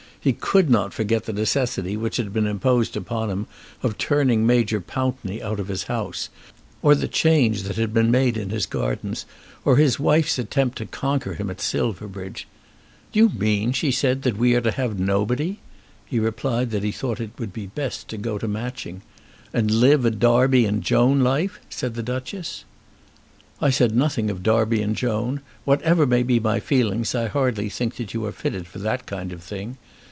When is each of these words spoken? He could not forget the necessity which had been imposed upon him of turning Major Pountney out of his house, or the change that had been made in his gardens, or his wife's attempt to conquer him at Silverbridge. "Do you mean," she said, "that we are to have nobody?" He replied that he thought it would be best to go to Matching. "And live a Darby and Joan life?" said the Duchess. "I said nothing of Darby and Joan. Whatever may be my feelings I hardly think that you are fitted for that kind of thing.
He 0.23 0.33
could 0.33 0.69
not 0.69 0.93
forget 0.93 1.23
the 1.25 1.33
necessity 1.33 1.97
which 1.97 2.17
had 2.17 2.31
been 2.31 2.45
imposed 2.45 2.95
upon 2.95 3.31
him 3.31 3.47
of 3.81 3.97
turning 3.97 4.45
Major 4.45 4.79
Pountney 4.79 5.41
out 5.41 5.59
of 5.59 5.67
his 5.67 5.85
house, 5.85 6.29
or 6.83 6.93
the 6.93 7.07
change 7.07 7.63
that 7.63 7.75
had 7.77 7.91
been 7.91 8.11
made 8.11 8.37
in 8.37 8.51
his 8.51 8.67
gardens, 8.67 9.25
or 9.65 9.77
his 9.77 9.99
wife's 9.99 10.37
attempt 10.37 10.77
to 10.77 10.85
conquer 10.85 11.33
him 11.33 11.49
at 11.49 11.59
Silverbridge. 11.59 12.47
"Do 13.11 13.17
you 13.17 13.29
mean," 13.29 13.71
she 13.71 13.89
said, 13.91 14.21
"that 14.21 14.37
we 14.37 14.53
are 14.53 14.61
to 14.61 14.69
have 14.69 14.99
nobody?" 14.99 15.57
He 16.05 16.19
replied 16.19 16.69
that 16.69 16.83
he 16.83 16.91
thought 16.91 17.19
it 17.19 17.31
would 17.39 17.51
be 17.51 17.65
best 17.65 18.07
to 18.09 18.17
go 18.17 18.37
to 18.37 18.47
Matching. 18.47 19.01
"And 19.51 19.71
live 19.71 20.05
a 20.05 20.11
Darby 20.11 20.67
and 20.67 20.83
Joan 20.83 21.21
life?" 21.21 21.59
said 21.67 21.95
the 21.95 22.03
Duchess. 22.03 22.63
"I 23.59 23.71
said 23.71 23.95
nothing 23.95 24.29
of 24.29 24.43
Darby 24.43 24.83
and 24.83 24.95
Joan. 24.95 25.41
Whatever 25.65 26.05
may 26.05 26.21
be 26.21 26.39
my 26.39 26.59
feelings 26.59 27.15
I 27.15 27.27
hardly 27.27 27.69
think 27.69 27.95
that 27.95 28.13
you 28.13 28.23
are 28.27 28.31
fitted 28.31 28.67
for 28.67 28.77
that 28.77 29.07
kind 29.07 29.33
of 29.33 29.41
thing. 29.41 29.77